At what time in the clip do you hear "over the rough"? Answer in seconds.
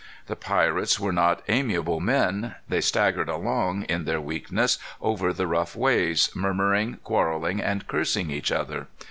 4.99-5.75